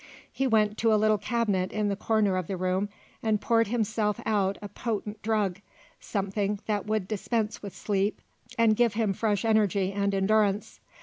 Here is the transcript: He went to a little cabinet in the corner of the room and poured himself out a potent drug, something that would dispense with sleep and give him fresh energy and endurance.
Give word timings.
He 0.33 0.47
went 0.47 0.79
to 0.79 0.91
a 0.91 0.97
little 0.97 1.19
cabinet 1.19 1.71
in 1.71 1.87
the 1.87 1.95
corner 1.95 2.35
of 2.35 2.47
the 2.47 2.57
room 2.57 2.89
and 3.21 3.39
poured 3.39 3.67
himself 3.67 4.19
out 4.25 4.57
a 4.59 4.67
potent 4.67 5.21
drug, 5.21 5.61
something 5.99 6.59
that 6.65 6.87
would 6.87 7.07
dispense 7.07 7.61
with 7.61 7.75
sleep 7.75 8.19
and 8.57 8.75
give 8.75 8.95
him 8.95 9.13
fresh 9.13 9.45
energy 9.45 9.93
and 9.93 10.11
endurance. 10.15 10.79